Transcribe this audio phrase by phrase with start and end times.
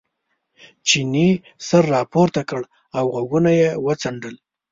[0.87, 1.29] چیني
[1.67, 2.61] سر را پورته کړ
[2.97, 4.35] او غوږونه یې وڅنډل.